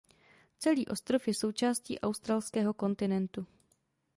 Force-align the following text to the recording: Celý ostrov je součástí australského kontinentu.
Celý 0.59 0.87
ostrov 0.87 1.23
je 1.27 1.33
součástí 1.33 1.99
australského 1.99 2.73
kontinentu. 2.73 3.47